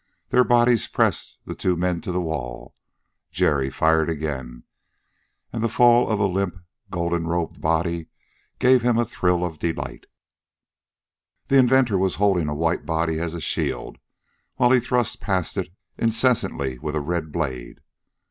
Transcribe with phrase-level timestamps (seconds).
[0.29, 2.73] Their bodies pressed the two men to the wall.
[3.31, 4.63] Jerry fired again,
[5.53, 6.57] and the fall of a limp,
[6.89, 8.07] gold robed body
[8.57, 10.07] gave him a thrill of delight.
[11.49, 13.99] The inventor was holding a white body as a shield,
[14.55, 15.69] while he thrust past it
[15.99, 17.81] incessantly with a red blade.